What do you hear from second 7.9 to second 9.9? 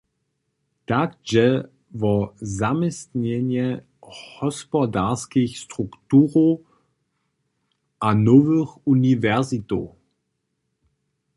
a nowych uniwersitow.